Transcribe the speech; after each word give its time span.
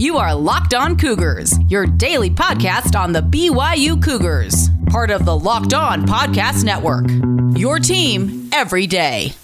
You 0.00 0.16
are 0.16 0.34
Locked 0.34 0.72
On 0.72 0.96
Cougars, 0.96 1.52
your 1.68 1.84
daily 1.84 2.30
podcast 2.30 2.98
on 2.98 3.12
the 3.12 3.20
BYU 3.20 4.02
Cougars, 4.02 4.70
part 4.86 5.10
of 5.10 5.26
the 5.26 5.36
Locked 5.36 5.74
On 5.74 6.06
Podcast 6.06 6.64
Network. 6.64 7.04
Your 7.58 7.78
team 7.78 8.48
every 8.50 8.86
day. 8.86 9.34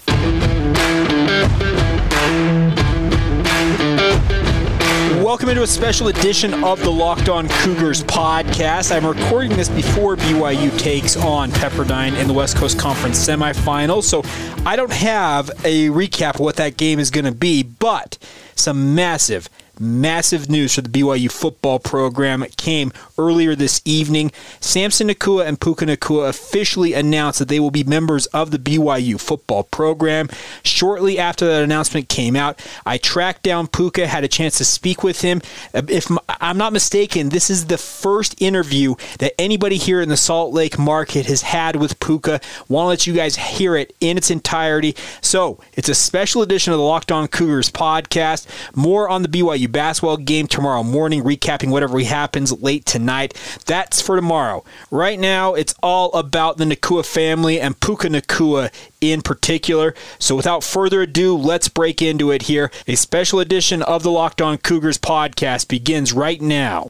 Welcome 5.23 5.49
into 5.49 5.61
a 5.61 5.67
special 5.67 6.07
edition 6.07 6.63
of 6.63 6.81
the 6.81 6.91
Locked 6.91 7.29
On 7.29 7.47
Cougars 7.47 8.03
podcast. 8.05 8.91
I'm 8.91 9.05
recording 9.05 9.55
this 9.55 9.69
before 9.69 10.15
BYU 10.15 10.75
takes 10.79 11.15
on 11.17 11.51
Pepperdine 11.51 12.19
in 12.19 12.25
the 12.25 12.33
West 12.33 12.57
Coast 12.57 12.79
Conference 12.79 13.19
semifinals, 13.19 14.05
so 14.05 14.23
I 14.65 14.75
don't 14.75 14.91
have 14.91 15.49
a 15.63 15.89
recap 15.89 16.33
of 16.33 16.39
what 16.39 16.55
that 16.55 16.77
game 16.77 16.97
is 16.97 17.11
going 17.11 17.25
to 17.25 17.31
be, 17.31 17.61
but 17.61 18.17
some 18.55 18.95
massive 18.95 19.49
massive 19.79 20.49
news 20.49 20.75
for 20.75 20.81
the 20.81 20.89
BYU 20.89 21.31
football 21.31 21.79
program 21.79 22.45
came 22.57 22.91
earlier 23.17 23.55
this 23.55 23.81
evening. 23.85 24.31
Samson 24.59 25.07
Nacua 25.07 25.45
and 25.45 25.59
Puka 25.59 25.85
Nacua 25.85 26.29
officially 26.29 26.93
announced 26.93 27.39
that 27.39 27.47
they 27.47 27.59
will 27.59 27.71
be 27.71 27.83
members 27.83 28.25
of 28.27 28.51
the 28.51 28.59
BYU 28.59 29.19
football 29.19 29.63
program. 29.63 30.29
Shortly 30.63 31.19
after 31.19 31.45
that 31.47 31.63
announcement 31.63 32.09
came 32.09 32.35
out, 32.35 32.59
I 32.85 32.97
tracked 32.97 33.43
down 33.43 33.67
Puka, 33.67 34.07
had 34.07 34.23
a 34.23 34.27
chance 34.27 34.57
to 34.57 34.65
speak 34.65 35.03
with 35.03 35.21
him. 35.21 35.41
Uh, 35.73 35.83
if 35.87 36.09
I'm 36.41 36.57
not 36.57 36.73
mistaken, 36.73 37.29
this 37.29 37.49
is 37.49 37.67
the 37.67 37.77
first 37.77 38.41
interview 38.41 38.95
that 39.19 39.33
anybody 39.39 39.77
here 39.77 40.01
in 40.01 40.09
the 40.09 40.17
Salt 40.17 40.53
Lake 40.53 40.77
market 40.77 41.25
has 41.27 41.41
had 41.41 41.75
with 41.75 41.99
Puka. 41.99 42.39
Want 42.67 42.85
to 42.85 42.89
let 42.89 43.07
you 43.07 43.13
guys 43.13 43.35
hear 43.35 43.75
it 43.75 43.95
in 43.99 44.17
its 44.17 44.31
entirety. 44.31 44.95
So 45.21 45.59
it's 45.73 45.89
a 45.89 45.95
special 45.95 46.41
edition 46.41 46.73
of 46.73 46.79
the 46.79 46.85
Locked 46.85 47.11
On 47.11 47.27
Cougars 47.27 47.69
podcast. 47.69 48.47
More 48.75 49.09
on 49.09 49.21
the 49.21 49.27
BYU 49.27 49.66
basketball 49.67 50.17
game 50.17 50.47
tomorrow 50.47 50.83
morning, 50.83 51.23
recapping 51.23 51.69
whatever 51.69 51.99
happens 52.01 52.61
late 52.61 52.85
tonight. 52.85 53.33
That's 53.65 54.01
for 54.01 54.15
tomorrow. 54.15 54.63
Right 54.91 55.19
now, 55.19 55.53
it's 55.53 55.75
all 55.81 56.11
about 56.13 56.57
the 56.57 56.65
Nacua 56.65 57.05
family 57.05 57.59
and 57.59 57.79
Puka 57.79 58.07
Nacua 58.09 58.71
in 59.01 59.21
particular. 59.21 59.93
So 60.19 60.35
without 60.35 60.63
further 60.63 61.01
ado, 61.01 61.35
let's 61.35 61.69
break 61.69 62.01
into 62.01 62.31
it 62.31 62.43
here. 62.43 62.71
A 62.87 62.95
special 62.95 63.39
edition 63.39 63.81
of 63.83 64.03
the 64.03 64.11
Locked 64.11 64.41
On 64.41 64.57
Cougars 64.57 64.97
podcast 64.97 65.67
begins 65.67 66.13
right 66.13 66.41
now. 66.41 66.87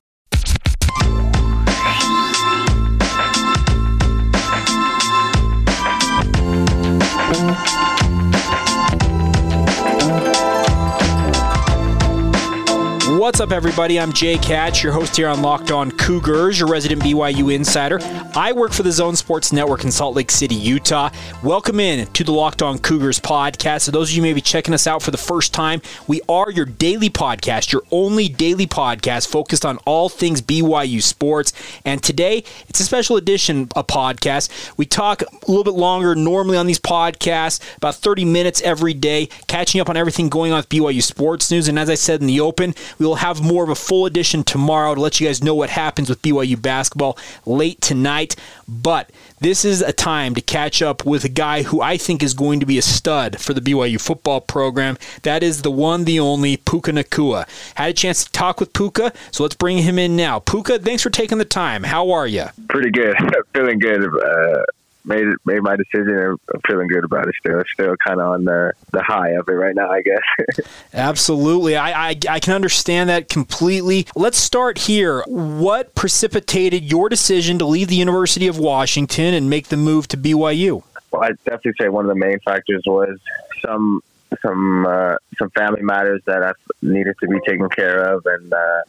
What's 13.27 13.41
up, 13.41 13.51
everybody? 13.51 13.99
I'm 13.99 14.13
Jake 14.13 14.45
Hatch, 14.45 14.81
your 14.81 14.93
host 14.93 15.17
here 15.17 15.27
on 15.27 15.41
Locked 15.41 15.69
On 15.69 15.91
Cougars, 15.91 16.61
your 16.61 16.69
resident 16.69 17.01
BYU 17.01 17.53
insider. 17.53 17.99
I 18.33 18.53
work 18.53 18.71
for 18.71 18.83
the 18.83 18.91
Zone 18.93 19.17
Sports 19.17 19.51
Network 19.51 19.83
in 19.83 19.91
Salt 19.91 20.15
Lake 20.15 20.31
City, 20.31 20.55
Utah. 20.55 21.09
Welcome 21.43 21.81
in 21.81 22.07
to 22.13 22.23
the 22.23 22.31
Locked 22.31 22.61
On 22.61 22.79
Cougars 22.79 23.19
podcast. 23.19 23.81
So, 23.81 23.91
those 23.91 24.11
of 24.11 24.15
you 24.15 24.21
may 24.21 24.31
be 24.31 24.39
checking 24.39 24.73
us 24.73 24.87
out 24.87 25.03
for 25.03 25.11
the 25.11 25.17
first 25.17 25.53
time, 25.53 25.81
we 26.07 26.21
are 26.29 26.49
your 26.49 26.65
daily 26.65 27.09
podcast, 27.09 27.73
your 27.73 27.83
only 27.91 28.29
daily 28.29 28.65
podcast 28.65 29.27
focused 29.27 29.65
on 29.65 29.77
all 29.79 30.07
things 30.07 30.41
BYU 30.41 31.03
sports. 31.03 31.51
And 31.83 32.01
today, 32.01 32.45
it's 32.69 32.79
a 32.79 32.85
special 32.85 33.17
edition 33.17 33.67
of 33.75 33.87
podcast. 33.87 34.77
We 34.77 34.85
talk 34.85 35.21
a 35.21 35.25
little 35.49 35.65
bit 35.65 35.73
longer 35.73 36.15
normally 36.15 36.55
on 36.55 36.65
these 36.65 36.79
podcasts, 36.79 37.59
about 37.75 37.95
30 37.95 38.23
minutes 38.23 38.61
every 38.61 38.93
day, 38.93 39.25
catching 39.47 39.81
up 39.81 39.89
on 39.89 39.97
everything 39.97 40.29
going 40.29 40.53
on 40.53 40.59
with 40.59 40.69
BYU 40.69 41.03
sports 41.03 41.51
news. 41.51 41.67
And 41.67 41.77
as 41.77 41.89
I 41.89 41.95
said 41.95 42.21
in 42.21 42.27
the 42.27 42.39
open, 42.39 42.73
we 42.97 43.05
will 43.05 43.16
have 43.17 43.41
more 43.41 43.63
of 43.63 43.69
a 43.69 43.75
full 43.75 44.05
edition 44.05 44.43
tomorrow 44.43 44.95
to 44.95 45.01
let 45.01 45.19
you 45.19 45.27
guys 45.27 45.43
know 45.43 45.55
what 45.55 45.69
happens 45.69 46.09
with 46.09 46.21
BYU 46.21 46.61
basketball 46.61 47.17
late 47.45 47.81
tonight. 47.81 48.35
But 48.67 49.11
this 49.39 49.63
is 49.63 49.81
a 49.81 49.93
time 49.93 50.35
to 50.35 50.41
catch 50.41 50.81
up 50.81 51.05
with 51.05 51.23
a 51.23 51.29
guy 51.29 51.63
who 51.63 51.81
I 51.81 51.97
think 51.97 52.23
is 52.23 52.33
going 52.33 52.59
to 52.59 52.65
be 52.65 52.77
a 52.77 52.81
stud 52.81 53.39
for 53.39 53.53
the 53.53 53.61
BYU 53.61 53.99
football 53.99 54.41
program. 54.41 54.97
That 55.23 55.43
is 55.43 55.61
the 55.61 55.71
one, 55.71 56.05
the 56.05 56.19
only 56.19 56.57
Puka 56.57 56.91
Nacua. 56.91 57.47
Had 57.75 57.91
a 57.91 57.93
chance 57.93 58.25
to 58.25 58.31
talk 58.31 58.59
with 58.59 58.73
Puka, 58.73 59.13
so 59.31 59.43
let's 59.43 59.55
bring 59.55 59.79
him 59.79 59.99
in 59.99 60.15
now. 60.15 60.39
Puka, 60.39 60.79
thanks 60.79 61.03
for 61.03 61.09
taking 61.09 61.37
the 61.37 61.45
time. 61.45 61.83
How 61.83 62.11
are 62.11 62.27
you? 62.27 62.45
Pretty 62.69 62.91
good. 62.91 63.15
Feeling 63.53 63.79
good. 63.79 64.03
Uh, 64.03 64.63
made 65.07 65.27
made 65.45 65.61
my 65.61 65.75
decision. 65.75 66.37
I'm 66.53 66.61
feeling 66.67 66.87
good 66.87 67.03
about 67.03 67.27
it 67.27 67.35
still. 67.39 67.63
Still 67.73 67.95
kind 68.05 68.19
of 68.19 68.27
on 68.27 68.45
the, 68.45 68.73
the 68.91 69.01
high 69.01 69.31
of 69.31 69.47
it 69.47 69.53
right 69.53 69.75
now, 69.75 69.89
I 69.89 70.01
guess. 70.01 70.67
Absolutely. 70.93 71.75
I, 71.75 72.09
I, 72.09 72.15
I 72.29 72.39
can 72.39 72.53
understand 72.53 73.09
that 73.09 73.29
completely. 73.29 74.07
Let's 74.15 74.37
start 74.37 74.77
here. 74.77 75.23
What 75.27 75.95
precipitated 75.95 76.83
your 76.83 77.09
decision 77.09 77.57
to 77.59 77.65
leave 77.65 77.87
the 77.87 77.95
University 77.95 78.47
of 78.47 78.59
Washington 78.59 79.33
and 79.33 79.49
make 79.49 79.67
the 79.67 79.77
move 79.77 80.07
to 80.09 80.17
BYU? 80.17 80.83
Well, 81.11 81.23
I'd 81.23 81.41
definitely 81.45 81.73
say 81.79 81.89
one 81.89 82.05
of 82.05 82.09
the 82.09 82.15
main 82.15 82.39
factors 82.39 82.83
was 82.85 83.17
some 83.61 84.01
some 84.41 84.85
uh, 84.85 85.15
some 85.37 85.49
family 85.51 85.81
matters 85.81 86.21
that 86.25 86.43
I 86.43 86.51
needed 86.81 87.15
to 87.21 87.27
be 87.27 87.39
taken 87.47 87.69
care 87.69 88.13
of, 88.13 88.25
and 88.25 88.53
uh, 88.53 88.81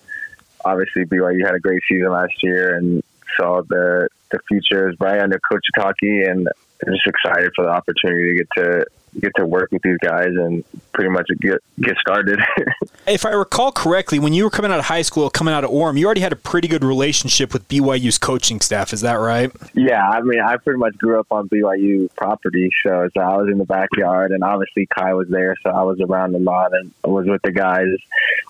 obviously 0.64 1.04
BYU 1.04 1.44
had 1.44 1.54
a 1.54 1.60
great 1.60 1.80
season 1.88 2.10
last 2.10 2.42
year, 2.42 2.76
and 2.76 3.02
saw 3.36 3.62
the 3.62 4.08
the 4.30 4.38
future 4.48 4.88
is 4.88 4.96
bright 4.96 5.20
under 5.20 5.40
Coach 5.50 5.64
Sitake, 5.76 6.30
and 6.30 6.48
I'm 6.86 6.92
just 6.92 7.06
excited 7.06 7.52
for 7.54 7.64
the 7.64 7.70
opportunity 7.70 8.30
to 8.30 8.44
get 8.44 8.48
to 8.56 8.86
get 9.18 9.32
to 9.36 9.46
work 9.46 9.70
with 9.72 9.82
these 9.82 9.96
guys 10.02 10.28
and 10.28 10.64
pretty 10.92 11.10
much 11.10 11.28
get 11.40 11.62
get 11.80 11.96
started. 11.98 12.40
if 13.06 13.24
I 13.24 13.30
recall 13.30 13.72
correctly, 13.72 14.18
when 14.18 14.32
you 14.32 14.44
were 14.44 14.50
coming 14.50 14.70
out 14.70 14.78
of 14.78 14.84
high 14.84 15.02
school, 15.02 15.30
coming 15.30 15.54
out 15.54 15.64
of 15.64 15.70
Orem, 15.70 15.98
you 15.98 16.06
already 16.06 16.20
had 16.20 16.32
a 16.32 16.36
pretty 16.36 16.68
good 16.68 16.84
relationship 16.84 17.52
with 17.52 17.66
BYU's 17.68 18.18
coaching 18.18 18.60
staff. 18.60 18.92
Is 18.92 19.00
that 19.00 19.14
right? 19.14 19.50
Yeah, 19.74 20.06
I 20.06 20.20
mean, 20.20 20.40
I 20.40 20.56
pretty 20.56 20.78
much 20.78 20.96
grew 20.98 21.18
up 21.18 21.28
on 21.30 21.48
BYU 21.48 22.14
property, 22.16 22.70
so, 22.82 23.08
so 23.14 23.20
I 23.20 23.36
was 23.36 23.48
in 23.50 23.58
the 23.58 23.64
backyard, 23.64 24.32
and 24.32 24.42
obviously 24.42 24.86
Kai 24.86 25.14
was 25.14 25.28
there, 25.28 25.56
so 25.62 25.70
I 25.70 25.82
was 25.82 26.00
around 26.00 26.34
a 26.34 26.38
lot 26.38 26.72
and 26.74 26.92
was 27.04 27.26
with 27.26 27.42
the 27.42 27.52
guys 27.52 27.88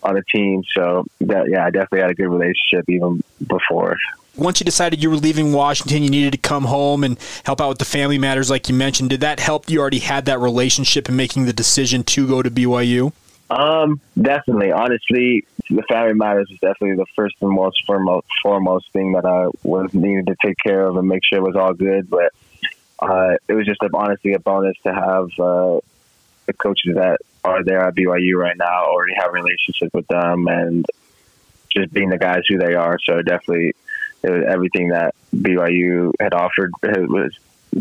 on 0.03 0.15
the 0.15 0.22
team. 0.22 0.65
So 0.75 1.06
that, 1.21 1.49
yeah, 1.49 1.65
I 1.65 1.71
definitely 1.71 2.00
had 2.00 2.11
a 2.11 2.15
good 2.15 2.28
relationship 2.28 2.88
even 2.88 3.22
before 3.47 3.97
once 4.38 4.60
you 4.60 4.65
decided 4.65 5.03
you 5.03 5.10
were 5.10 5.16
leaving 5.16 5.53
Washington, 5.53 6.03
you 6.03 6.10
needed 6.10 6.32
to 6.32 6.38
come 6.38 6.65
home 6.65 7.04
and 7.04 7.19
help 7.44 7.60
out 7.60 7.69
with 7.69 7.78
the 7.78 7.84
family 7.84 8.19
matters, 8.19 8.50
like 8.50 8.69
you 8.69 8.75
mentioned. 8.75 9.10
Did 9.10 9.21
that 9.21 9.41
help 9.41 9.69
you 9.69 9.81
already 9.81 9.99
had 9.99 10.25
that 10.26 10.38
relationship 10.38 11.09
in 11.09 11.16
making 11.16 11.47
the 11.47 11.53
decision 11.53 12.04
to 12.04 12.26
go 12.26 12.43
to 12.43 12.50
BYU? 12.50 13.12
Um, 13.50 14.00
definitely. 14.21 14.72
Honestly, 14.72 15.47
the 15.71 15.82
family 15.88 16.15
matters 16.15 16.49
is 16.50 16.59
definitely 16.60 16.97
the 16.97 17.06
first 17.16 17.37
and 17.41 17.50
most 17.50 17.84
foremost, 17.87 18.26
foremost 18.43 18.93
thing 18.93 19.12
that 19.12 19.25
I 19.25 19.49
was 19.62 19.93
needed 19.94 20.26
to 20.26 20.37
take 20.44 20.56
care 20.59 20.87
of 20.87 20.97
and 20.97 21.09
make 21.09 21.22
sure 21.25 21.38
it 21.38 21.43
was 21.43 21.56
all 21.56 21.72
good. 21.72 22.10
But 22.10 22.32
uh, 22.99 23.37
it 23.49 23.55
was 23.55 23.66
just 23.66 23.82
a, 23.82 23.91
honestly 23.94 24.34
a 24.34 24.38
bonus 24.38 24.76
to 24.82 24.93
have 24.93 25.28
uh, 25.38 25.81
the 26.47 26.53
coaches 26.53 26.94
that 26.97 27.20
are 27.44 27.65
there 27.65 27.84
at 27.84 27.94
BYU 27.94 28.34
right 28.34 28.56
now 28.56 28.84
already 28.87 29.15
have 29.15 29.31
a 29.31 29.32
relationship 29.32 29.94
with 29.94 30.06
them 30.09 30.47
and 30.49 30.84
just 31.70 31.93
being 31.93 32.10
the 32.10 32.19
guys 32.19 32.43
who 32.49 32.59
they 32.59 32.75
are. 32.75 32.99
So 33.05 33.22
definitely 33.22 33.75
everything 34.25 34.89
that 34.89 35.15
BYU 35.34 36.12
had 36.21 36.34
offered 36.34 36.73
was 36.83 37.33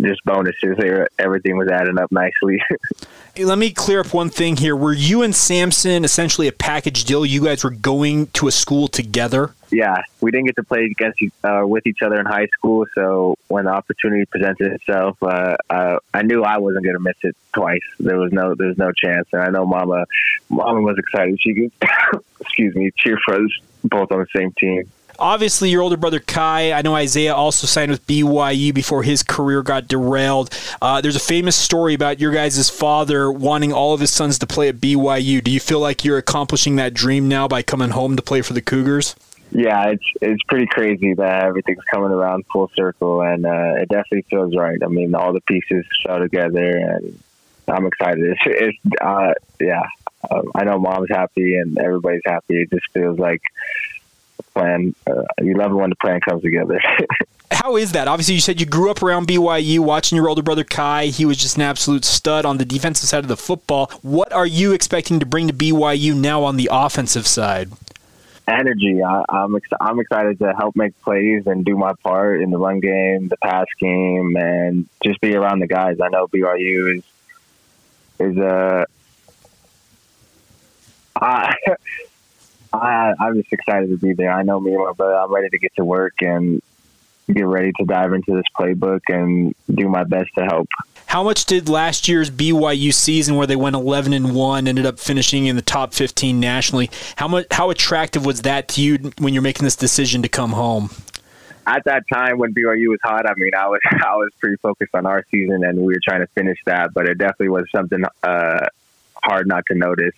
just 0.01 0.23
bonuses. 0.25 0.77
Everything 1.17 1.57
was 1.57 1.69
adding 1.69 1.97
up 1.97 2.11
nicely. 2.11 2.61
hey, 3.35 3.45
let 3.45 3.57
me 3.57 3.71
clear 3.71 4.01
up 4.01 4.13
one 4.13 4.29
thing 4.29 4.57
here. 4.57 4.75
Were 4.75 4.93
you 4.93 5.23
and 5.23 5.35
Samson 5.35 6.03
essentially 6.03 6.47
a 6.47 6.51
package 6.51 7.05
deal? 7.05 7.25
You 7.25 7.43
guys 7.43 7.63
were 7.63 7.71
going 7.71 8.27
to 8.27 8.47
a 8.47 8.51
school 8.51 8.87
together? 8.87 9.53
Yeah, 9.69 10.01
we 10.21 10.31
didn't 10.31 10.45
get 10.45 10.55
to 10.57 10.63
play 10.63 10.85
against 10.85 11.21
uh, 11.43 11.63
with 11.65 11.85
each 11.87 12.01
other 12.01 12.19
in 12.19 12.25
high 12.25 12.47
school. 12.47 12.85
So 12.95 13.35
when 13.47 13.65
the 13.65 13.71
opportunity 13.71 14.25
presented 14.25 14.73
itself, 14.73 15.17
uh, 15.21 15.57
uh, 15.69 15.97
I 16.13 16.21
knew 16.21 16.43
I 16.43 16.57
wasn't 16.57 16.85
going 16.85 16.95
to 16.95 17.03
miss 17.03 17.17
it 17.23 17.35
twice. 17.53 17.81
There 17.99 18.17
was 18.17 18.31
no, 18.31 18.55
there 18.55 18.67
was 18.67 18.77
no 18.77 18.91
chance. 18.91 19.27
And 19.33 19.41
I 19.41 19.49
know 19.49 19.65
Mama, 19.65 20.05
Mama 20.49 20.81
was 20.81 20.97
excited. 20.97 21.39
She 21.41 21.53
could, 21.53 21.71
excuse 22.41 22.75
me, 22.75 22.91
cheer 22.97 23.17
for 23.25 23.35
us 23.35 23.51
both 23.83 24.11
on 24.11 24.19
the 24.19 24.27
same 24.35 24.51
team 24.53 24.89
obviously 25.19 25.69
your 25.69 25.81
older 25.81 25.97
brother 25.97 26.19
Kai. 26.19 26.71
I 26.71 26.81
know 26.81 26.95
Isaiah 26.95 27.33
also 27.33 27.67
signed 27.67 27.91
with 27.91 28.05
BYU 28.07 28.73
before 28.73 29.03
his 29.03 29.23
career 29.23 29.61
got 29.63 29.87
derailed. 29.87 30.49
Uh, 30.81 31.01
there's 31.01 31.15
a 31.15 31.21
famous 31.21 31.55
story 31.55 31.93
about 31.93 32.19
your 32.19 32.31
guys' 32.31 32.69
father 32.69 33.31
wanting 33.31 33.73
all 33.73 33.93
of 33.93 33.99
his 33.99 34.11
sons 34.11 34.39
to 34.39 34.47
play 34.47 34.69
at 34.69 34.75
BYU. 34.75 35.43
Do 35.43 35.51
you 35.51 35.59
feel 35.59 35.79
like 35.79 36.03
you're 36.03 36.17
accomplishing 36.17 36.75
that 36.77 36.93
dream 36.93 37.27
now 37.27 37.47
by 37.47 37.61
coming 37.61 37.89
home 37.89 38.15
to 38.15 38.21
play 38.21 38.41
for 38.41 38.53
the 38.53 38.61
Cougars? 38.61 39.15
Yeah, 39.51 39.91
it's 39.91 40.05
it's 40.21 40.43
pretty 40.43 40.65
crazy 40.65 41.13
that 41.13 41.45
everything's 41.45 41.83
coming 41.85 42.11
around 42.11 42.45
full 42.51 42.69
circle, 42.75 43.21
and 43.21 43.45
uh, 43.45 43.75
it 43.77 43.87
definitely 43.87 44.25
feels 44.29 44.55
right. 44.55 44.77
I 44.83 44.87
mean, 44.87 45.15
all 45.15 45.31
the 45.31 45.41
pieces 45.41 45.85
fell 46.05 46.19
together, 46.19 46.69
and 46.77 47.17
I'm 47.67 47.85
excited. 47.85 48.25
It's, 48.25 48.41
it's 48.45 49.01
uh, 49.01 49.33
yeah, 49.61 49.83
um, 50.29 50.51
I 50.55 50.63
know 50.63 50.79
mom's 50.79 51.09
happy 51.09 51.55
and 51.57 51.77
everybody's 51.77 52.21
happy. 52.25 52.61
It 52.61 52.69
just 52.71 52.91
feels 52.93 53.19
like 53.19 53.41
plan. 54.43 54.95
Uh, 55.05 55.23
you 55.41 55.55
love 55.55 55.71
it 55.71 55.75
when 55.75 55.89
the 55.89 55.95
plan 55.95 56.19
comes 56.21 56.41
together. 56.41 56.81
How 57.51 57.77
is 57.77 57.93
that? 57.93 58.07
Obviously, 58.07 58.35
you 58.35 58.41
said 58.41 58.59
you 58.59 58.65
grew 58.65 58.91
up 58.91 59.01
around 59.01 59.27
BYU, 59.27 59.79
watching 59.79 60.15
your 60.15 60.27
older 60.27 60.43
brother 60.43 60.63
Kai. 60.63 61.07
He 61.07 61.25
was 61.25 61.37
just 61.37 61.55
an 61.55 61.63
absolute 61.63 62.05
stud 62.05 62.45
on 62.45 62.57
the 62.57 62.65
defensive 62.65 63.07
side 63.07 63.23
of 63.23 63.29
the 63.29 63.37
football. 63.37 63.89
What 64.01 64.31
are 64.33 64.45
you 64.45 64.73
expecting 64.73 65.19
to 65.19 65.25
bring 65.25 65.47
to 65.47 65.53
BYU 65.53 66.15
now 66.15 66.43
on 66.43 66.57
the 66.57 66.69
offensive 66.71 67.25
side? 67.25 67.71
energy. 68.47 69.03
I, 69.03 69.23
I'm 69.29 69.55
ex- 69.55 69.67
I'm 69.79 69.99
excited 69.99 70.39
to 70.39 70.53
help 70.53 70.75
make 70.75 70.99
plays 71.01 71.45
and 71.47 71.65
do 71.65 71.75
my 71.75 71.93
part 72.03 72.41
in 72.41 72.49
the 72.49 72.57
run 72.57 72.79
game, 72.79 73.27
the 73.27 73.37
pass 73.37 73.65
game, 73.79 74.35
and 74.37 74.87
just 75.03 75.19
be 75.21 75.35
around 75.35 75.59
the 75.59 75.67
guys. 75.67 75.99
I 76.01 76.09
know 76.09 76.27
BYU 76.27 76.97
is 76.97 77.03
is 78.19 78.37
a. 78.37 78.47
Uh, 78.49 78.85
I, 81.19 81.55
I 82.73 83.13
I'm 83.19 83.35
just 83.35 83.51
excited 83.51 83.89
to 83.89 83.97
be 83.97 84.13
there. 84.13 84.31
I 84.31 84.43
know 84.43 84.59
me 84.59 84.73
and 84.73 84.83
my 84.83 84.93
brother. 84.93 85.15
I'm 85.15 85.33
ready 85.33 85.49
to 85.49 85.57
get 85.57 85.75
to 85.75 85.85
work 85.85 86.15
and 86.21 86.61
get 87.33 87.45
ready 87.45 87.71
to 87.73 87.85
dive 87.85 88.13
into 88.13 88.35
this 88.35 88.45
playbook 88.57 89.01
and 89.09 89.53
do 89.73 89.89
my 89.89 90.03
best 90.03 90.29
to 90.37 90.45
help. 90.45 90.69
How 91.07 91.23
much 91.23 91.45
did 91.45 91.69
last 91.69 92.07
year's 92.07 92.29
BYU 92.29 92.93
season, 92.93 93.35
where 93.35 93.47
they 93.47 93.55
went 93.55 93.75
11 93.75 94.13
and 94.13 94.35
one, 94.35 94.67
ended 94.67 94.85
up 94.85 94.99
finishing 94.99 95.45
in 95.45 95.55
the 95.55 95.61
top 95.61 95.93
15 95.93 96.39
nationally? 96.39 96.89
How 97.15 97.27
much? 97.27 97.47
How 97.51 97.69
attractive 97.69 98.25
was 98.25 98.41
that 98.41 98.67
to 98.69 98.81
you 98.81 99.11
when 99.17 99.33
you're 99.33 99.43
making 99.43 99.63
this 99.63 99.75
decision 99.75 100.21
to 100.21 100.29
come 100.29 100.51
home? 100.51 100.89
At 101.65 101.83
that 101.85 102.03
time 102.11 102.37
when 102.37 102.53
BYU 102.53 102.89
was 102.89 102.99
hot, 103.03 103.25
I 103.25 103.33
mean, 103.35 103.51
I 103.57 103.67
was 103.67 103.79
I 103.85 104.15
was 104.15 104.31
pretty 104.39 104.57
focused 104.57 104.93
on 104.93 105.05
our 105.05 105.25
season, 105.31 105.63
and 105.63 105.79
we 105.79 105.93
were 105.93 106.01
trying 106.03 106.21
to 106.21 106.27
finish 106.27 106.59
that. 106.65 106.93
But 106.93 107.07
it 107.07 107.17
definitely 107.17 107.49
was 107.49 107.65
something 107.73 108.03
uh, 108.23 108.67
hard 109.23 109.47
not 109.47 109.65
to 109.67 109.75
notice. 109.75 110.13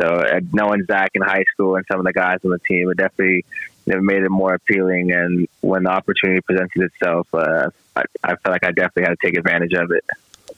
So 0.00 0.22
knowing 0.52 0.84
Zach 0.84 1.10
in 1.14 1.22
high 1.22 1.44
school 1.52 1.76
and 1.76 1.84
some 1.90 1.98
of 1.98 2.06
the 2.06 2.12
guys 2.12 2.38
on 2.44 2.50
the 2.50 2.58
team, 2.60 2.90
it 2.90 2.96
definitely 2.96 3.44
it 3.86 4.02
made 4.02 4.22
it 4.22 4.30
more 4.30 4.54
appealing. 4.54 5.12
And 5.12 5.48
when 5.60 5.84
the 5.84 5.90
opportunity 5.90 6.40
presented 6.40 6.82
itself, 6.82 7.26
uh, 7.32 7.70
I, 7.96 8.04
I 8.22 8.36
felt 8.36 8.52
like 8.52 8.64
I 8.64 8.72
definitely 8.72 9.04
had 9.04 9.18
to 9.20 9.26
take 9.26 9.36
advantage 9.36 9.72
of 9.72 9.90
it. 9.90 10.04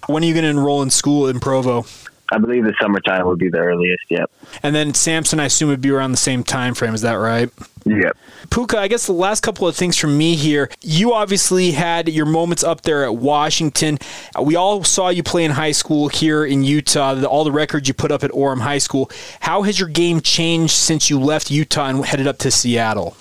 When 0.06 0.22
are 0.22 0.26
you 0.26 0.34
going 0.34 0.44
to 0.44 0.50
enroll 0.50 0.82
in 0.82 0.90
school 0.90 1.28
in 1.28 1.40
Provo? 1.40 1.84
I 2.30 2.38
believe 2.38 2.64
the 2.64 2.74
summertime 2.80 3.26
would 3.26 3.38
be 3.38 3.48
the 3.48 3.58
earliest. 3.58 4.04
Yep. 4.08 4.30
And 4.62 4.74
then 4.74 4.94
Samson, 4.94 5.40
I 5.40 5.46
assume, 5.46 5.68
would 5.70 5.80
be 5.80 5.90
around 5.90 6.12
the 6.12 6.16
same 6.16 6.44
time 6.44 6.74
frame. 6.74 6.94
Is 6.94 7.02
that 7.02 7.14
right? 7.14 7.50
Yep. 7.84 8.16
Puka, 8.50 8.78
I 8.78 8.88
guess 8.88 9.06
the 9.06 9.12
last 9.12 9.42
couple 9.42 9.66
of 9.66 9.74
things 9.74 9.96
from 9.96 10.16
me 10.16 10.34
here. 10.36 10.70
You 10.80 11.12
obviously 11.12 11.72
had 11.72 12.08
your 12.08 12.26
moments 12.26 12.62
up 12.62 12.82
there 12.82 13.04
at 13.04 13.16
Washington. 13.16 13.98
We 14.40 14.54
all 14.56 14.84
saw 14.84 15.08
you 15.08 15.22
play 15.22 15.44
in 15.44 15.52
high 15.52 15.72
school 15.72 16.08
here 16.08 16.44
in 16.44 16.62
Utah. 16.62 17.22
All 17.24 17.44
the 17.44 17.52
records 17.52 17.88
you 17.88 17.94
put 17.94 18.12
up 18.12 18.22
at 18.22 18.30
Orem 18.30 18.60
High 18.60 18.78
School. 18.78 19.10
How 19.40 19.62
has 19.62 19.78
your 19.78 19.88
game 19.88 20.20
changed 20.20 20.74
since 20.74 21.10
you 21.10 21.18
left 21.18 21.50
Utah 21.50 21.86
and 21.86 22.04
headed 22.04 22.26
up 22.26 22.38
to 22.38 22.50
Seattle? 22.50 23.16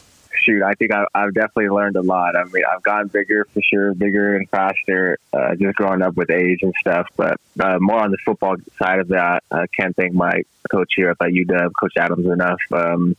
Shoot, 0.49 0.63
I 0.63 0.73
think 0.73 0.91
I, 0.91 1.05
have 1.15 1.33
definitely 1.33 1.69
learned 1.69 1.95
a 1.95 2.01
lot. 2.01 2.35
I 2.35 2.43
mean, 2.45 2.63
I've 2.71 2.83
gotten 2.83 3.07
bigger 3.07 3.45
for 3.45 3.61
sure, 3.61 3.93
bigger 3.93 4.35
and 4.35 4.49
faster, 4.49 5.17
uh, 5.33 5.55
just 5.55 5.75
growing 5.75 6.01
up 6.01 6.15
with 6.15 6.31
age 6.31 6.59
and 6.61 6.73
stuff. 6.79 7.07
But 7.15 7.39
uh, 7.59 7.77
more 7.79 7.99
on 7.99 8.11
the 8.11 8.17
football 8.25 8.55
side 8.77 8.99
of 8.99 9.09
that, 9.09 9.43
I 9.51 9.67
can't 9.67 9.95
thank 9.95 10.13
my 10.13 10.43
coach 10.71 10.93
here 10.95 11.09
at 11.09 11.17
UW, 11.17 11.71
Coach 11.79 11.93
Adams, 11.97 12.25
enough 12.25 12.59
um, 12.71 13.15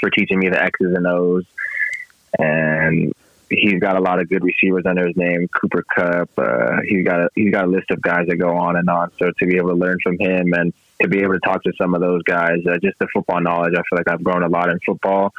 for 0.00 0.10
teaching 0.10 0.38
me 0.38 0.48
the 0.48 0.62
X's 0.62 0.94
and 0.94 1.06
O's. 1.06 1.44
And 2.38 3.12
he's 3.48 3.80
got 3.80 3.96
a 3.96 4.00
lot 4.00 4.20
of 4.20 4.28
good 4.28 4.44
receivers 4.44 4.84
under 4.86 5.06
his 5.06 5.16
name, 5.16 5.48
Cooper 5.48 5.84
Kupp. 5.94 6.30
Uh, 6.36 6.80
he's 6.86 7.04
got 7.04 7.20
a, 7.20 7.28
he's 7.34 7.52
got 7.52 7.64
a 7.64 7.68
list 7.68 7.90
of 7.90 8.02
guys 8.02 8.26
that 8.28 8.36
go 8.36 8.56
on 8.56 8.76
and 8.76 8.88
on. 8.90 9.10
So 9.18 9.30
to 9.38 9.46
be 9.46 9.56
able 9.56 9.70
to 9.70 9.76
learn 9.76 9.98
from 10.02 10.18
him 10.18 10.52
and 10.52 10.72
to 11.00 11.08
be 11.08 11.20
able 11.20 11.34
to 11.34 11.40
talk 11.40 11.62
to 11.62 11.72
some 11.78 11.94
of 11.94 12.00
those 12.00 12.22
guys, 12.22 12.58
uh, 12.68 12.78
just 12.82 12.98
the 12.98 13.06
football 13.12 13.40
knowledge, 13.40 13.74
I 13.74 13.82
feel 13.88 13.98
like 13.98 14.08
I've 14.08 14.24
grown 14.24 14.42
a 14.42 14.48
lot 14.48 14.70
in 14.70 14.80
football 14.80 15.32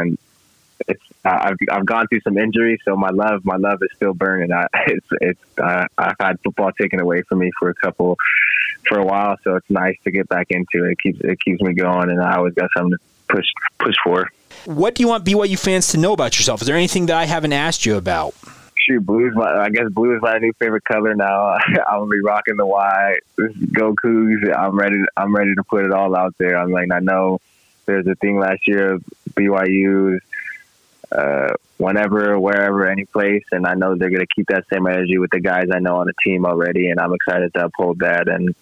and 0.00 0.18
it's 0.86 1.02
I've 1.24 1.56
I've 1.70 1.86
gone 1.86 2.06
through 2.08 2.20
some 2.20 2.38
injuries, 2.38 2.78
so 2.84 2.96
my 2.96 3.10
love 3.10 3.44
my 3.44 3.56
love 3.56 3.82
is 3.82 3.88
still 3.96 4.14
burning. 4.14 4.52
I, 4.52 4.66
it's 4.86 5.06
it's 5.20 5.58
uh, 5.58 5.86
I've 5.96 6.16
had 6.20 6.40
football 6.40 6.72
taken 6.72 7.00
away 7.00 7.22
from 7.22 7.38
me 7.38 7.50
for 7.58 7.70
a 7.70 7.74
couple 7.74 8.16
for 8.88 8.98
a 8.98 9.04
while, 9.04 9.36
so 9.44 9.56
it's 9.56 9.68
nice 9.68 9.96
to 10.04 10.10
get 10.10 10.28
back 10.28 10.46
into 10.50 10.84
it. 10.86 10.92
It 10.92 10.98
keeps 11.00 11.20
it 11.20 11.40
keeps 11.40 11.60
me 11.60 11.74
going, 11.74 12.10
and 12.10 12.20
I 12.20 12.36
always 12.36 12.54
got 12.54 12.70
something 12.76 12.96
to 12.96 13.34
push 13.34 13.46
push 13.78 13.96
for. 14.04 14.30
What 14.64 14.94
do 14.94 15.02
you 15.02 15.08
want 15.08 15.24
BYU 15.24 15.58
fans 15.58 15.88
to 15.88 15.98
know 15.98 16.12
about 16.12 16.38
yourself? 16.38 16.62
Is 16.62 16.66
there 16.66 16.76
anything 16.76 17.06
that 17.06 17.16
I 17.16 17.26
haven't 17.26 17.52
asked 17.52 17.86
you 17.86 17.96
about? 17.96 18.34
Shoot, 18.76 19.04
blue 19.04 19.28
is 19.28 19.34
my 19.34 19.50
I 19.50 19.68
guess 19.70 19.88
blue 19.90 20.14
is 20.14 20.22
my 20.22 20.38
new 20.38 20.52
favorite 20.54 20.84
color 20.84 21.14
now. 21.14 21.52
I'm 21.88 22.00
gonna 22.00 22.06
be 22.06 22.20
rocking 22.20 22.56
the 22.56 22.66
white. 22.66 23.20
Go 23.72 23.94
Cougs! 23.94 24.56
I'm 24.56 24.78
ready. 24.78 25.02
I'm 25.16 25.34
ready 25.34 25.54
to 25.54 25.64
put 25.64 25.84
it 25.84 25.92
all 25.92 26.16
out 26.16 26.34
there. 26.38 26.56
I'm 26.56 26.70
like 26.70 26.90
I 26.92 27.00
know 27.00 27.40
there's 27.88 28.06
a 28.06 28.14
thing 28.16 28.38
last 28.38 28.68
year 28.68 28.92
of 28.92 29.04
BYU's 29.30 30.20
uh, 31.10 31.54
whenever, 31.78 32.38
wherever, 32.38 32.86
any 32.86 33.06
place. 33.06 33.44
And 33.50 33.66
I 33.66 33.74
know 33.74 33.96
they're 33.96 34.10
going 34.10 34.20
to 34.20 34.34
keep 34.34 34.48
that 34.48 34.66
same 34.70 34.86
energy 34.86 35.16
with 35.16 35.30
the 35.30 35.40
guys 35.40 35.68
I 35.72 35.78
know 35.78 35.96
on 35.96 36.06
the 36.06 36.12
team 36.22 36.44
already. 36.44 36.90
And 36.90 37.00
I'm 37.00 37.14
excited 37.14 37.52
to 37.54 37.64
uphold 37.64 38.00
that 38.00 38.28
and 38.28 38.54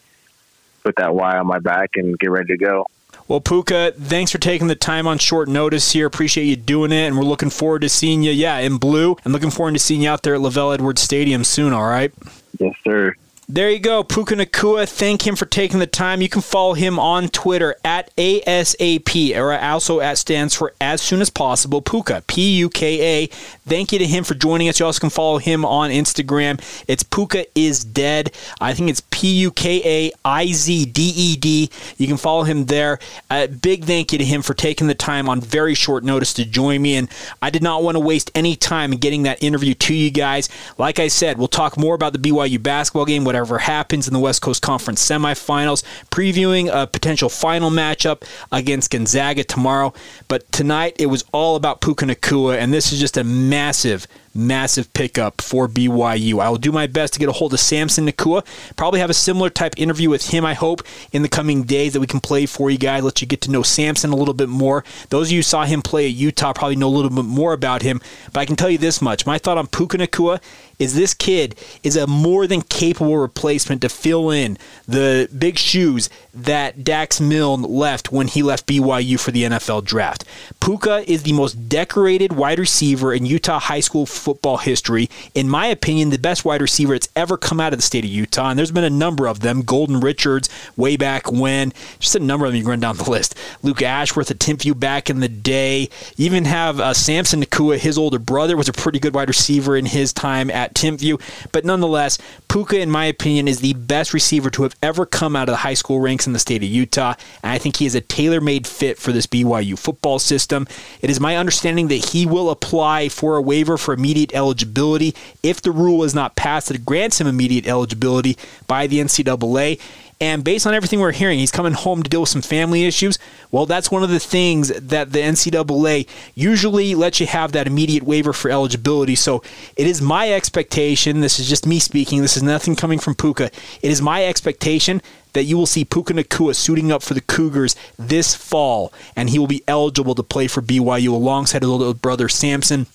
put 0.85 0.95
that 0.97 1.13
Y 1.13 1.37
on 1.37 1.47
my 1.47 1.59
back 1.59 1.91
and 1.97 2.17
get 2.19 2.31
ready 2.31 2.49
to 2.49 2.57
go. 2.57 2.87
Well, 3.27 3.41
Puka, 3.41 3.95
thanks 3.99 4.31
for 4.31 4.39
taking 4.39 4.69
the 4.69 4.77
time 4.77 5.09
on 5.09 5.19
short 5.19 5.49
notice 5.49 5.91
here. 5.91 6.07
Appreciate 6.07 6.45
you 6.45 6.55
doing 6.55 6.93
it, 6.93 7.07
and 7.07 7.17
we're 7.17 7.25
looking 7.25 7.51
forward 7.51 7.83
to 7.83 7.89
seeing 7.89 8.23
you, 8.23 8.31
yeah, 8.31 8.59
in 8.59 8.77
blue, 8.77 9.17
and 9.25 9.33
looking 9.33 9.51
forward 9.51 9.73
to 9.73 9.81
seeing 9.81 10.03
you 10.03 10.09
out 10.09 10.23
there 10.23 10.37
at 10.37 10.41
LaVell 10.41 10.75
Edwards 10.75 11.03
Stadium 11.03 11.43
soon. 11.43 11.73
All 11.73 11.89
right. 11.89 12.13
Yes, 12.61 12.75
sir. 12.85 13.17
There 13.49 13.71
you 13.71 13.79
go, 13.79 14.03
Puka 14.03 14.35
Nacua. 14.35 14.89
Thank 14.89 15.25
him 15.25 15.37
for 15.37 15.47
taking 15.47 15.79
the 15.79 15.87
time. 15.87 16.21
You 16.21 16.29
can 16.29 16.43
follow 16.43 16.75
him 16.75 16.99
on 16.99 17.29
Twitter 17.29 17.77
at 17.85 18.15
ASAP, 18.17 19.37
or 19.37 19.53
also 19.53 20.01
at 20.01 20.19
stands 20.19 20.53
for 20.53 20.75
as 20.81 21.01
soon 21.01 21.21
as 21.21 21.31
possible. 21.31 21.81
Puka, 21.81 22.25
P 22.27 22.57
U 22.57 22.69
K 22.69 23.23
A. 23.23 23.27
Thank 23.69 23.93
you 23.93 24.01
to 24.01 24.05
him 24.05 24.25
for 24.25 24.35
joining 24.35 24.69
us. 24.69 24.81
You 24.81 24.87
also 24.87 24.99
can 24.99 25.11
follow 25.11 25.39
him 25.39 25.65
on 25.65 25.91
Instagram. 25.91 26.61
It's 26.89 27.05
Puka 27.05 27.47
is 27.57 27.85
dead. 27.85 28.33
I 28.61 28.75
think 28.75 28.91
it's 28.91 29.03
P 29.13 29.29
U 29.43 29.53
K 29.53 29.81
A 30.09 30.13
I 30.25 30.49
Z 30.49 30.87
D 30.87 31.13
E 31.15 31.37
D. 31.37 31.71
You 31.99 32.09
can 32.09 32.17
follow 32.17 32.43
him 32.43 32.67
there. 32.67 32.99
Uh, 33.31 33.47
big 33.47 33.85
thank 33.85 34.11
you 34.11 34.19
to 34.19 34.25
him 34.25 34.43
for 34.43 34.55
taking 34.55 34.89
the 34.89 34.95
time 34.97 35.29
on 35.29 35.41
very 35.41 35.77
short 35.77 36.03
notice 36.03 36.35
to 36.35 36.45
join 36.45 36.83
me. 36.83 36.97
And 36.97 37.09
I 37.41 37.51
did 37.51 37.63
not 37.63 37.85
want 37.85 37.95
to 37.95 38.01
waste 38.01 38.29
any 38.35 38.57
time 38.57 38.93
in 38.93 38.99
getting 38.99 39.23
that 39.23 39.41
interview 39.41 39.75
to 39.75 39.95
you 39.95 40.11
guys. 40.11 40.49
Like 40.79 40.99
I 40.99 41.07
said, 41.07 41.39
we'll 41.39 41.47
talk 41.47 41.79
more 41.79 41.95
about 41.95 42.13
the 42.13 42.19
BYU 42.19 42.61
basketball 42.61 43.05
game, 43.05 43.25
whatever 43.37 43.59
happens 43.59 44.09
in 44.09 44.15
the 44.15 44.19
West 44.19 44.41
Coast 44.41 44.63
Conference 44.63 45.07
semifinals, 45.07 45.85
previewing 46.11 46.71
a 46.73 46.87
potential 46.87 47.29
final 47.29 47.71
matchup 47.71 48.23
against 48.51 48.91
Gonzaga 48.91 49.45
tomorrow. 49.45 49.93
But 50.27 50.51
tonight 50.53 50.97
it 50.99 51.07
was 51.07 51.23
all 51.33 51.55
about 51.55 51.83
Puka 51.83 52.07
Nacua, 52.07 52.57
and 52.57 52.73
this 52.73 52.95
is 52.95 52.99
just 52.99 53.19
a 53.19 53.25
massive 53.25 54.07
massive 54.37 54.93
pickup 54.93 55.41
for 55.41 55.69
BYU. 55.69 56.41
I 56.41 56.49
will 56.49 56.59
do 56.59 56.73
my 56.73 56.87
best 56.87 57.15
to 57.15 57.19
get 57.19 57.29
a 57.29 57.33
hold 57.33 57.53
of 57.53 57.61
Samson 57.61 58.07
Nacua. 58.07 58.45
Probably 58.77 59.01
have 59.01 59.11
a 59.11 59.15
similar 59.15 59.51
type 59.51 59.75
interview 59.77 60.11
with 60.11 60.31
him, 60.31 60.45
I 60.45 60.55
hope, 60.55 60.83
in 61.13 61.23
the 61.23 61.29
coming 61.29 61.63
days 61.65 61.93
that 61.93 62.01
we 62.01 62.07
can 62.07 62.21
play 62.21 62.47
for 62.47 62.71
you 62.71 62.79
guys, 62.79 63.03
let 63.03 63.21
you 63.21 63.27
get 63.27 63.41
to 63.43 63.51
know 63.51 63.63
Samson 63.63 64.13
a 64.13 64.17
little 64.17 64.35
bit 64.35 64.49
more. 64.49 64.85
Those 65.09 65.29
of 65.29 65.33
you 65.33 65.43
saw 65.43 65.65
him 65.65 65.83
play 65.83 66.07
at 66.07 66.15
Utah 66.15 66.53
probably 66.53 66.77
know 66.77 66.89
a 66.89 66.97
little 66.97 67.11
bit 67.11 67.25
more 67.25 67.53
about 67.53 67.83
him, 67.83 68.01
but 68.33 68.41
I 68.41 68.47
can 68.47 68.57
tell 68.57 68.71
you 68.71 68.79
this 68.79 69.03
much. 69.03 69.27
My 69.27 69.39
thought 69.39 69.59
on 69.59 69.67
Puka 69.67 69.99
Nacua 69.99 70.41
is 70.79 70.95
this 70.95 71.15
kid 71.15 71.55
is 71.83 71.97
a 71.97 72.07
more 72.07 72.47
than 72.47 72.63
capable 72.63 73.17
replacement 73.17 73.81
to 73.81 73.89
fill 73.89 74.31
in 74.31 74.59
the 74.87 75.29
big 75.37 75.59
shoes 75.59 76.11
that 76.35 76.85
Dax 76.85 77.21
Milne 77.21 77.63
left 77.63 78.13
when 78.13 78.29
he 78.29 78.43
left 78.43 78.67
BYU 78.67 79.19
for 79.19 79.31
the 79.31 79.45
NFL 79.45 79.85
draft. 79.85 80.25
Puka 80.61 81.11
is 81.11 81.23
the 81.23 81.33
most 81.33 81.69
decorated 81.69 82.35
wide 82.35 82.59
receiver 82.59 83.13
in 83.15 83.25
Utah 83.25 83.59
high 83.59 83.81
school 83.81 84.07
football 84.27 84.57
history. 84.57 85.09
In 85.37 85.49
my 85.49 85.67
opinion, 85.69 86.11
the 86.11 86.19
best 86.19 86.45
wide 86.45 86.61
receiver 86.61 86.95
that's 86.95 87.09
ever 87.15 87.37
come 87.37 87.61
out 87.61 87.73
of 87.73 87.79
the 87.79 87.83
state 87.85 88.03
of 88.03 88.11
Utah, 88.11 88.51
and 88.51 88.59
there's 88.59 88.73
been 88.73 88.83
a 88.83 88.91
number 88.91 89.29
of 89.29 89.39
them. 89.39 89.63
Golden 89.63 90.01
Richards, 90.01 90.49
way 90.77 90.97
back 90.97 91.31
when, 91.31 91.73
just 92.01 92.17
a 92.17 92.19
number 92.19 92.45
of 92.45 92.51
them 92.51 92.57
you 92.57 92.63
can 92.65 92.71
run 92.71 92.81
down 92.81 92.97
the 92.97 93.09
list. 93.09 93.37
Luke 93.63 93.83
Ashworth 93.83 94.29
at 94.33 94.41
Timpview 94.41 94.81
back 94.81 95.09
in 95.09 95.21
the 95.21 95.29
day. 95.29 95.89
You 96.17 96.27
even 96.27 96.45
have 96.45 96.81
uh, 96.81 96.93
Samson 96.93 97.41
Nacua, 97.41 97.79
his 97.79 97.97
older 97.97 98.19
brother, 98.19 98.57
was 98.57 98.69
a 98.69 98.73
pretty 98.73 98.99
good 98.99 99.15
wide 99.15 99.29
receiver 99.29 99.77
in 99.77 99.87
his 99.87 100.13
time 100.13 100.51
at 100.51 100.75
Timpview. 100.75 101.21
But 101.53 101.65
nonetheless, 101.65 102.19
Puka, 102.49 102.81
in 102.81 102.91
my 102.91 103.05
opinion, 103.05 103.47
is 103.47 103.61
the 103.61 103.75
best 103.75 104.13
receiver 104.13 104.51
to 104.51 104.65
have 104.65 104.75
ever 104.83 105.07
come 105.07 105.37
out 105.37 105.49
of 105.49 105.53
the 105.53 105.59
high 105.59 105.75
school 105.75 106.01
ranks 106.01 106.27
in 106.27 106.33
the 106.33 106.41
state 106.41 106.65
of 106.65 106.69
Utah. 106.69 107.15
And 107.45 107.53
I 107.53 107.59
think 107.59 107.77
he 107.77 107.87
is 107.87 107.95
a 107.95 108.01
tailor 108.01 108.41
made 108.41 108.67
fit 108.67 108.99
for 108.99 109.13
this 109.13 109.29
BYU 109.29 109.79
football 109.79 110.19
system. 110.19 110.67
It 111.01 111.11
is 111.11 111.21
my 111.21 111.37
understanding 111.37 111.87
that 111.89 112.11
he 112.11 112.27
will 112.27 112.51
apply 112.51 113.09
for 113.09 113.37
a 113.37 113.43
waiver 113.43 113.77
for 113.77 113.95
immediate 113.95 114.16
eligibility 114.35 115.15
if 115.43 115.61
the 115.61 115.71
rule 115.71 116.03
is 116.05 116.15
not 116.15 116.37
passed 116.37 116.69
that 116.69 116.85
grants 116.85 117.21
him 117.21 117.27
immediate 117.27 117.67
eligibility 117.67 118.37
by 118.67 118.87
the 118.87 119.01
NCAA. 119.01 119.79
And 120.19 120.43
based 120.43 120.67
on 120.67 120.73
everything 120.73 121.01
we're 121.01 121.13
hearing, 121.13 121.39
he's 121.39 121.51
coming 121.51 121.75
home 121.75 122.03
to 122.03 122.09
deal 122.09 122.21
with 122.21 122.31
some 122.31 122.41
family 122.41 122.85
issues. 122.85 123.19
Well, 123.51 123.67
that's 123.67 123.91
one 123.91 124.03
of 124.03 124.09
the 124.09 124.19
things 124.19 124.69
that 124.69 125.13
the 125.13 125.19
NCAA 125.19 126.09
usually 126.35 126.95
lets 126.95 127.21
you 127.21 127.27
have 127.27 127.53
that 127.53 127.67
immediate 127.67 128.03
waiver 128.03 128.33
for 128.33 128.51
eligibility. 128.51 129.15
So 129.15 129.43
it 129.77 129.87
is 129.87 130.01
my 130.01 130.33
expectation, 130.33 131.21
this 131.21 131.39
is 131.39 131.49
just 131.49 131.67
me 131.67 131.79
speaking, 131.79 132.23
this 132.23 132.37
is 132.37 132.43
nothing 132.43 132.77
coming 132.77 132.99
from 132.99 133.15
Puka. 133.15 133.51
It 133.83 133.91
is 133.91 134.01
my 134.01 134.25
expectation 134.25 135.03
that 135.35 135.45
you 135.45 135.59
will 135.59 135.67
see 135.67 135.85
Puka 135.85 136.15
Nacua 136.15 136.57
suiting 136.57 136.91
up 136.91 137.03
for 137.03 137.13
the 137.13 137.21
Cougars 137.21 137.77
this 137.99 138.35
fall, 138.35 138.91
and 139.15 139.29
he 139.29 139.39
will 139.39 139.47
be 139.47 139.63
eligible 139.69 140.15
to 140.15 140.23
play 140.23 140.49
for 140.49 140.63
BYU 140.63 141.13
alongside 141.13 141.61
his 141.61 141.69
little 141.69 141.93
brother 141.93 142.31
Samson 142.31 142.87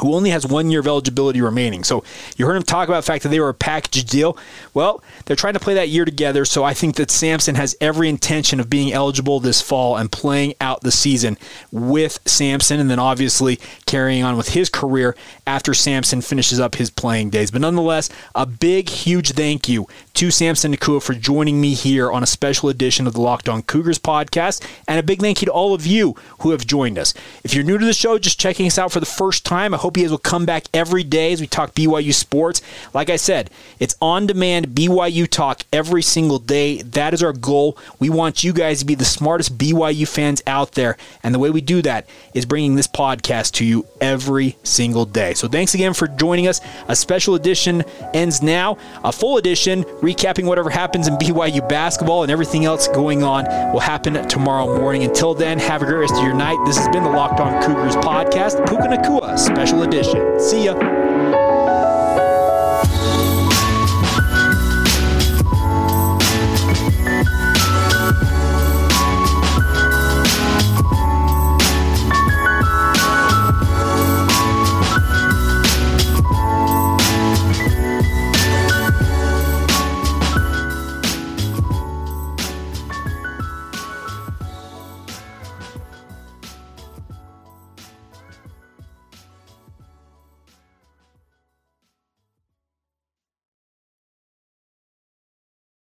who 0.00 0.14
only 0.14 0.30
has 0.30 0.46
one 0.46 0.70
year 0.70 0.80
of 0.80 0.86
eligibility 0.86 1.40
remaining. 1.40 1.84
So 1.84 2.04
you 2.36 2.46
heard 2.46 2.56
him 2.56 2.62
talk 2.62 2.88
about 2.88 3.04
the 3.04 3.06
fact 3.06 3.22
that 3.22 3.28
they 3.28 3.40
were 3.40 3.48
a 3.50 3.54
package 3.54 4.04
deal. 4.04 4.36
Well, 4.74 5.02
they're 5.24 5.36
trying 5.36 5.54
to 5.54 5.60
play 5.60 5.74
that 5.74 5.88
year 5.88 6.04
together. 6.04 6.44
So 6.44 6.64
I 6.64 6.74
think 6.74 6.96
that 6.96 7.10
Samson 7.10 7.54
has 7.54 7.76
every 7.80 8.08
intention 8.08 8.60
of 8.60 8.70
being 8.70 8.92
eligible 8.92 9.40
this 9.40 9.60
fall 9.60 9.96
and 9.96 10.10
playing 10.10 10.54
out 10.60 10.80
the 10.82 10.92
season 10.92 11.38
with 11.70 12.18
Samson, 12.24 12.80
and 12.80 12.90
then 12.90 12.98
obviously 12.98 13.58
carrying 13.86 14.24
on 14.24 14.36
with 14.36 14.50
his 14.50 14.68
career 14.68 15.16
after 15.46 15.74
Samson 15.74 16.20
finishes 16.20 16.60
up 16.60 16.76
his 16.76 16.90
playing 16.90 17.30
days. 17.30 17.50
But 17.50 17.60
nonetheless, 17.60 18.08
a 18.34 18.46
big, 18.46 18.88
huge 18.88 19.32
thank 19.32 19.68
you 19.68 19.86
to 20.14 20.30
Samson 20.30 20.74
Nacua 20.74 21.02
for 21.02 21.14
joining 21.14 21.60
me 21.60 21.74
here 21.74 22.10
on 22.10 22.22
a 22.22 22.26
special 22.26 22.68
edition 22.68 23.06
of 23.06 23.12
the 23.12 23.20
Locked 23.20 23.48
On 23.48 23.62
Cougars 23.62 23.98
podcast, 23.98 24.66
and 24.86 24.98
a 24.98 25.02
big 25.02 25.20
thank 25.20 25.40
you 25.40 25.46
to 25.46 25.52
all 25.52 25.74
of 25.74 25.86
you 25.86 26.14
who 26.40 26.50
have 26.50 26.66
joined 26.66 26.98
us. 26.98 27.14
If 27.44 27.54
you're 27.54 27.64
new 27.64 27.78
to 27.78 27.86
the 27.86 27.92
show, 27.92 28.18
just 28.18 28.40
checking 28.40 28.66
us 28.66 28.78
out 28.78 28.92
for 28.92 29.00
the 29.00 29.06
first 29.06 29.44
time, 29.44 29.74
I 29.74 29.76
hope 29.78 29.89
you 29.96 30.04
guys 30.04 30.10
will 30.10 30.18
come 30.18 30.46
back 30.46 30.64
every 30.72 31.02
day 31.02 31.32
as 31.32 31.40
we 31.40 31.46
talk 31.46 31.74
BYU 31.74 32.12
sports. 32.14 32.62
Like 32.94 33.10
I 33.10 33.16
said, 33.16 33.50
it's 33.78 33.96
on 34.00 34.26
demand 34.26 34.68
BYU 34.68 35.28
talk 35.28 35.62
every 35.72 36.02
single 36.02 36.38
day. 36.38 36.82
That 36.82 37.14
is 37.14 37.22
our 37.22 37.32
goal. 37.32 37.76
We 37.98 38.10
want 38.10 38.44
you 38.44 38.52
guys 38.52 38.80
to 38.80 38.84
be 38.84 38.94
the 38.94 39.04
smartest 39.04 39.58
BYU 39.58 40.06
fans 40.06 40.42
out 40.46 40.72
there, 40.72 40.96
and 41.22 41.34
the 41.34 41.38
way 41.38 41.50
we 41.50 41.60
do 41.60 41.82
that 41.82 42.08
is 42.34 42.46
bringing 42.46 42.76
this 42.76 42.88
podcast 42.88 43.52
to 43.54 43.64
you 43.64 43.86
every 44.00 44.56
single 44.62 45.04
day. 45.04 45.34
So 45.34 45.48
thanks 45.48 45.74
again 45.74 45.94
for 45.94 46.08
joining 46.08 46.46
us. 46.46 46.60
A 46.88 46.96
special 46.96 47.34
edition 47.34 47.82
ends 48.14 48.42
now. 48.42 48.78
A 49.04 49.12
full 49.12 49.36
edition 49.36 49.84
recapping 50.02 50.44
whatever 50.44 50.70
happens 50.70 51.08
in 51.08 51.14
BYU 51.14 51.66
basketball 51.68 52.22
and 52.22 52.32
everything 52.32 52.64
else 52.64 52.88
going 52.88 53.22
on 53.22 53.44
will 53.72 53.80
happen 53.80 54.26
tomorrow 54.28 54.78
morning. 54.78 55.04
Until 55.04 55.34
then, 55.34 55.58
have 55.58 55.82
a 55.82 55.86
great 55.86 55.98
rest 55.98 56.14
of 56.14 56.24
your 56.24 56.34
night. 56.34 56.58
This 56.64 56.76
has 56.76 56.88
been 56.88 57.04
the 57.04 57.10
Locked 57.10 57.40
On 57.40 57.62
Cougars 57.62 57.96
podcast, 57.96 58.66
Puka 58.68 58.84
Nacua 58.84 59.38
special 59.38 59.79
edition. 59.82 60.38
See 60.38 60.64
ya. 60.64 60.99